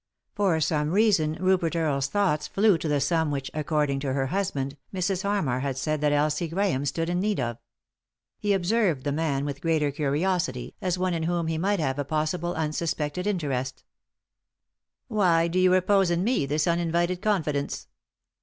[0.33, 4.75] For some reason Rupert Earle's thoughts flew to the sum which, according to her husband,
[4.91, 5.21] Mrs.
[5.21, 7.59] Harmar had said that Elsie Grahams stood in need of
[8.39, 12.03] He observed the man with greater curiosity, as one in whom he might have a
[12.03, 13.83] possible unsuspected interest
[15.07, 17.85] "Why do you repose in me this uninvited con fidence